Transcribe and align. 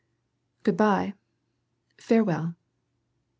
"Good 0.63 0.77
by."" 0.77 1.13
Farewell." 1.99 2.55